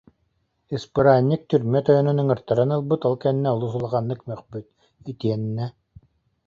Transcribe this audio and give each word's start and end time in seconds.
Ыспыраанньык 0.75 1.41
түрмэ 1.49 1.79
тойонун 1.85 2.21
ыҥыртаран 2.23 2.71
ылбыт, 2.75 3.01
ол 3.07 3.15
кэннэ 3.21 3.47
олус 3.55 3.73
улаханнык 3.77 4.21
мөхпүт, 4.29 4.65
итиэннэ: 5.11 5.65